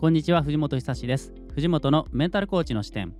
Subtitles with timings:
[0.00, 1.30] こんにちは藤本久志です。
[1.54, 3.12] 藤本のメンタルコーチの視点。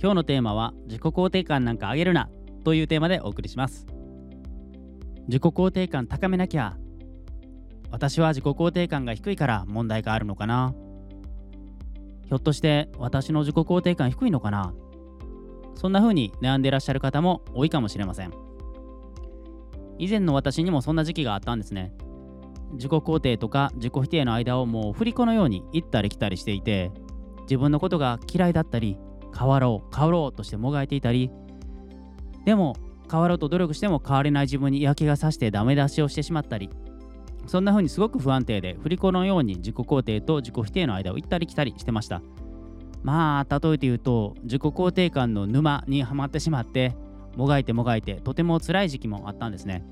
[0.00, 2.30] 今日のテーマは自己肯定感なんか上げるな
[2.64, 3.86] というテーマでお送りします。
[5.28, 6.78] 自己肯定感高めなきゃ
[7.90, 10.74] 私は自己肯定感が低いから問題があるのかな。
[12.24, 14.72] ひょっとして私の自己肯定感低いのかな。
[15.74, 18.32] そんな風に悩んでいらっしゃる方も多いかもしれません。
[19.98, 21.92] 以前の私にもそんな時期があったんですね。
[22.72, 26.90] 自己肯定とか自己否定の間をもう振り子のように行ったり来たりしていて
[27.42, 28.98] 自分のことが嫌いだったり
[29.36, 31.30] 変わろう変わろうとしてもがいていたり
[32.44, 32.76] でも
[33.10, 36.70] 変わろうと努力しても変われない自分に嫌気がさしてダメ出しをしてしまったり
[37.46, 42.20] そんな風にすごく不安定で振り子のように自己肯定と自己否定の間を行ったり来たりしてました。
[43.02, 46.96] まあ例えて言うと自己肯定感の沼にはまってしまって
[47.36, 49.84] もがいてもがいてとても辛い時期もあったんですね。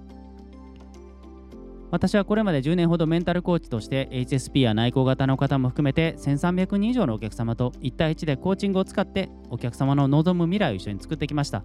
[1.95, 11.63] 私はこれまで10年ほどメンタルコーチとして HSP や内向型の方も含めて1300人以上のお客様と1対1でコーチングを使ってお客様の望む未来を一緒に作ってきました。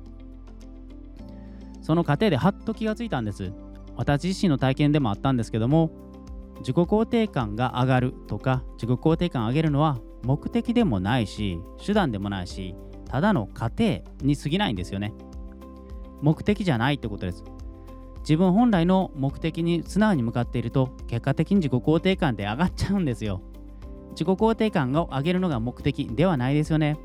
[1.82, 3.52] その過程ではっと気がついたんです。
[3.96, 5.90] 私自身の体験でもあったんですけども
[6.60, 12.76] 自己肯定感が上がるとか自己肯定感を上げるのは目的でもないし手段でもないし
[13.06, 15.12] ただの過程に過ぎないんですよね。
[16.22, 17.44] 目的じゃないってことです。
[18.30, 23.42] 自分本来の目的に素直に向かっていると結果的に自己肯定感って上がっちゃうんですよ。
[24.12, 27.00] 自己肯定感を上げるのが目的ではないですよね。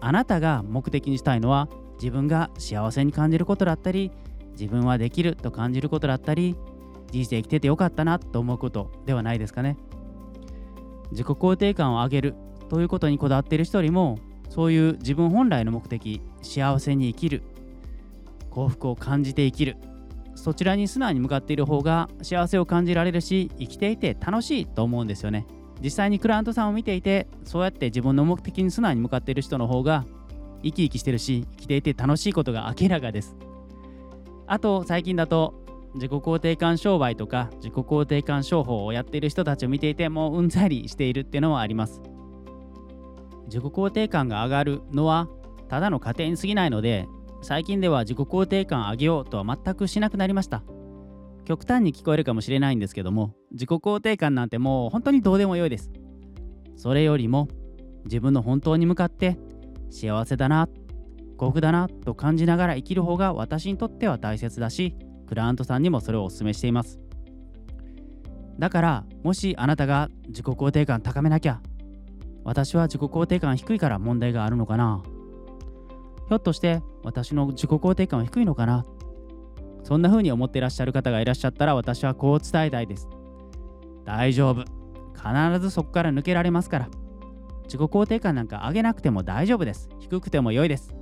[0.00, 1.68] あなたが目的にしたいのは
[2.00, 4.10] 自分が幸せに感じることだったり
[4.52, 6.56] 自分はできると感じることだったり
[7.10, 9.76] 人生生きててよかったなと思うことではないですかね
[11.10, 12.34] 自己肯定感を上げる
[12.70, 17.42] ということにこだわっている人よりもそういう自分本来の目的幸せに生きる
[18.48, 19.76] 幸福を感じて生きる
[20.40, 25.46] そちらに素直に向かっている方が幸せを感じられるし生きていて楽しいと思うんですよね。
[25.82, 30.06] 実際にクライアントさんを見ていてそうやって自分の目的に素直に向かっている人の方が
[30.62, 33.36] 生き生きしてるし生きていて楽しいことが明らかです。
[34.46, 35.54] あと最近だと
[35.94, 42.00] 自己肯定感商売とか自己肯定感商法をやっている人たちを見ていてもううんざりしているっていうのはあります。
[43.46, 45.28] 自己肯定感が上がるのは
[45.68, 47.06] ただの過程に過ぎないので
[47.42, 50.62] 最近では自己肯定感上げようとは全くしなくなりました。
[51.44, 55.90] 極端に聞こえるかもしれないんですけども自己肯定感なんてもう本当にどうでもよいです。
[56.76, 57.48] それよりも
[58.04, 59.38] 自分の本当に向かって
[59.90, 60.68] 幸せだな
[61.36, 64.94] 幸福だなと感じながら生きる方が私にとっては大切だし
[65.26, 67.00] クライアントさんにもそれをお勧めしています。
[68.58, 71.62] だからもしあなたが自己肯定感高めなきゃ
[72.44, 75.02] 私は自己肯定感低いから問題があるのかな。
[76.28, 78.84] ひょっとして私の自己肯定感は低いのかな？
[79.82, 83.08] そんな風に思っていらっしゃる方がいらっしゃったら私はこう伝えたいです。
[84.04, 84.64] 大丈夫。
[85.14, 86.88] 必ずそこから抜けられますから。
[87.64, 89.88] 自己肯定感なんか上げなくても大丈夫です。
[89.98, 90.94] 低くても良いです。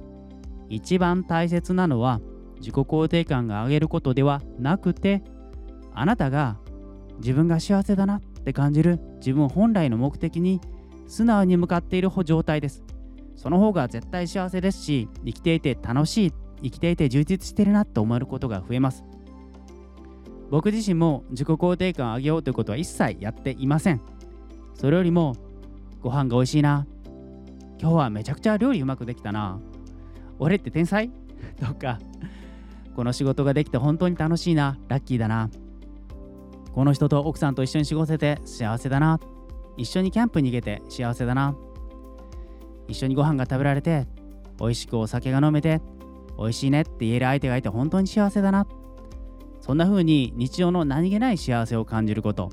[0.68, 2.20] 一番大切なのは
[2.58, 5.22] 自己肯定感が上げることではなくて
[5.94, 6.58] あなたが
[7.18, 10.60] 自分が幸せだなって感じる自分本来の目的に
[11.06, 12.84] 素直に向かっている状態です。
[13.38, 19.04] その方が絶対幸せですし生きていて楽しい生きていて充実してるなと思えることが増えます。
[20.50, 24.00] 僕自身も自己肯定感を上げようということは一切やっていません。
[24.74, 25.36] それよりも
[26.00, 26.84] ご飯が美味しいな。
[27.80, 29.60] 今日はめちゃくちゃ料理うまくできたな。
[30.40, 31.08] 俺って天才？
[31.64, 32.00] とか
[32.96, 34.78] この仕事ができて本当に楽しいな。
[34.88, 35.48] ラッキーだな。
[36.72, 39.20] この人と奥さんと一緒に過ごせて幸せだな。
[39.76, 41.54] 一緒にキャンプに行けて幸せだな。
[42.88, 44.06] 一緒にご飯が食べられて
[44.58, 45.80] 美味しくお酒が飲めて
[46.38, 48.66] 美味しいねって言える相手がいて本当に幸せだな。
[49.60, 52.50] そんな風に日常の何気ない幸せを感じること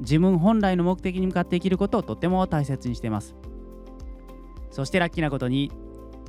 [0.00, 3.34] 自分本来の目的に向かって生きることをとても大切にしています。
[4.70, 5.70] そしてラッキーなことに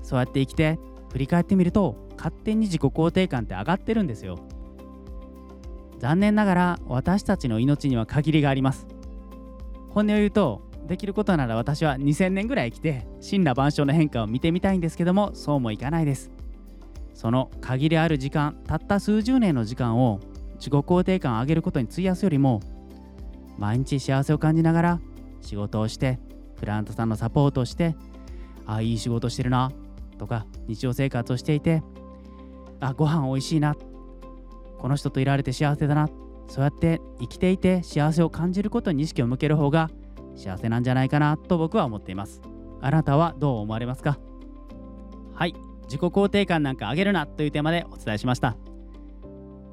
[0.03, 0.77] そうやって生きて
[1.11, 4.37] 振り返ってみると勝手に自己肯定感って上がってるんですよ。
[5.99, 8.87] 残念ながら私たちの命には限りがあります。
[9.89, 16.32] 本音を言うとできることなら私は2000年ぐらい生きて真羅万象の変化を見てみたいんですけどもそうもいかないです。
[17.16, 20.20] その限りある時間たった数十年の時間を
[20.55, 22.59] 自己肯定感を上げることに費やすよりも
[23.58, 24.99] 毎日幸せを感じながら
[25.41, 26.20] 仕事をして
[26.59, 27.96] クライアントさんのサポートをして
[28.66, 29.72] ああいい仕事してるな
[30.17, 31.84] とか日常生活をしていて
[32.82, 33.76] あご飯おいしいな
[34.78, 36.09] この人といられて幸せだな
[36.47, 39.90] そうやって生きていて幸せを感じることに意識を向ける方が
[40.35, 42.41] 幸せなんじゃないかなと僕は思っています。
[42.82, 44.20] あなたはどう思われますか？
[45.34, 45.55] はい。
[45.84, 48.58] 自己肯定感なんか上げるなというテーマでお伝えしました。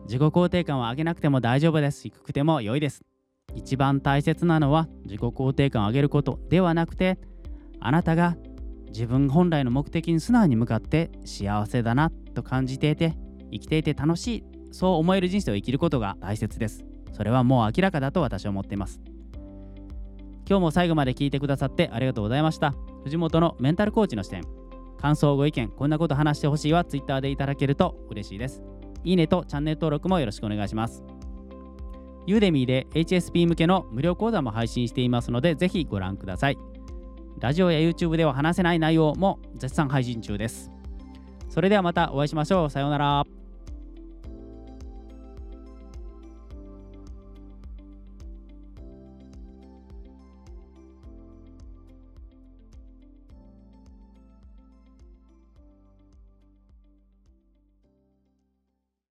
[0.05, 3.03] 自己肯定感は上げなくても大丈夫です低くても良いです。
[3.55, 7.19] 一番大切なのは自己肯定感を上げることではなくて
[7.81, 8.37] あなたが
[8.89, 13.15] 自分本来の目的に素直に向かって幸せだなと感じていて
[13.51, 16.85] 生きていて楽しいそう思える人生を生きることが大切です。
[17.13, 19.01] それはもう明らかだと私は思っています。
[20.53, 22.75] 今日も最後まで聞いてくださってありがとうございました。
[23.05, 24.45] 藤本のメンタルコーチの視点。
[25.01, 28.63] 感想ご意見こんなこと話してほしいは Twitter でいただけると嬉しいです。
[29.03, 31.03] いいねとチャンネル登録もよろしくお願いします。
[32.27, 36.59] ユーデミーで HSP 向けの無料講座も配信していますのでぜひご覧ください。
[37.41, 40.71] ラジオや YouTube では話せない内容も絶賛配信中です。
[41.49, 42.71] それではまたお会いしましょう。
[42.71, 43.42] さようなら。